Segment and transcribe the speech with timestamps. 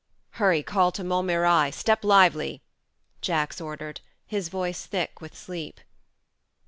[0.41, 2.63] "Hurry call to Montmirail step lively!"
[3.21, 5.79] Jacks ordered, his voice thick with sleep.